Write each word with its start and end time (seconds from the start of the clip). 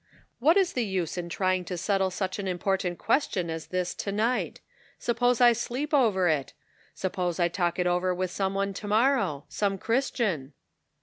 "What 0.39 0.57
is 0.57 0.73
the 0.73 0.83
use 0.83 1.15
in 1.15 1.29
trying 1.29 1.63
to 1.65 1.77
settle 1.77 2.09
such 2.09 2.39
an 2.39 2.47
important 2.47 2.97
question 2.97 3.51
as 3.51 3.67
this 3.67 3.93
to 3.93 4.11
night? 4.11 4.59
Suppose 4.97 5.39
I 5.39 5.53
sleep 5.53 5.93
over 5.93 6.27
it? 6.27 6.53
Suppose 6.95 7.39
I 7.39 7.47
talk 7.49 7.77
it 7.77 7.85
over 7.85 8.11
with 8.11 8.31
some 8.31 8.55
one 8.55 8.73
to 8.73 8.87
morrow? 8.87 9.45
Some 9.47 9.77
Christian 9.77 10.53